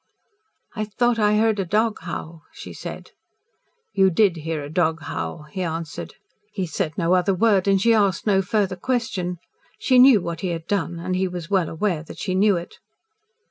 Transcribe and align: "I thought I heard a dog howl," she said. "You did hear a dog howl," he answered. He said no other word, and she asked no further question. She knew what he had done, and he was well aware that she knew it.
"I 0.75 0.85
thought 0.85 1.19
I 1.19 1.35
heard 1.37 1.59
a 1.59 1.63
dog 1.63 1.99
howl," 1.99 2.41
she 2.53 2.73
said. 2.73 3.11
"You 3.93 4.09
did 4.09 4.37
hear 4.37 4.63
a 4.63 4.67
dog 4.71 5.03
howl," 5.03 5.43
he 5.43 5.61
answered. 5.61 6.15
He 6.53 6.65
said 6.65 6.97
no 6.97 7.13
other 7.13 7.35
word, 7.35 7.67
and 7.67 7.79
she 7.79 7.93
asked 7.93 8.25
no 8.25 8.41
further 8.41 8.75
question. 8.77 9.37
She 9.77 9.99
knew 9.99 10.19
what 10.19 10.41
he 10.41 10.47
had 10.47 10.65
done, 10.65 10.97
and 10.99 11.15
he 11.15 11.27
was 11.27 11.51
well 11.51 11.69
aware 11.69 12.01
that 12.01 12.17
she 12.17 12.33
knew 12.33 12.57
it. 12.57 12.79